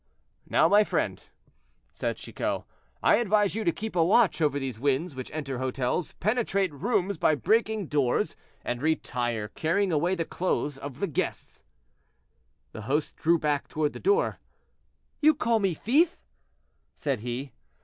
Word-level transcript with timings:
"Now, 0.49 0.67
my 0.67 0.83
friend," 0.83 1.23
said 1.91 2.17
Chicot, 2.17 2.63
"I 3.03 3.17
advise 3.17 3.53
you 3.53 3.63
to 3.63 3.71
keep 3.71 3.95
a 3.95 4.03
watch 4.03 4.41
over 4.41 4.57
these 4.57 4.79
winds 4.79 5.13
which 5.13 5.29
enter 5.31 5.59
hotels, 5.59 6.13
penetrate 6.13 6.73
rooms 6.73 7.19
by 7.19 7.35
breaking 7.35 7.85
doors, 7.85 8.35
and 8.65 8.81
retire, 8.81 9.49
carrying 9.49 9.91
away 9.91 10.15
the 10.15 10.25
clothes 10.25 10.79
of 10.79 11.01
the 11.01 11.07
guests." 11.07 11.63
The 12.71 12.81
host 12.89 13.15
drew 13.15 13.37
back 13.37 13.67
toward 13.67 13.93
the 13.93 13.99
door. 13.99 14.39
"You 15.21 15.35
call 15.35 15.59
me 15.59 15.75
thief!" 15.75 16.17
said 16.95 17.19
he. 17.19 17.51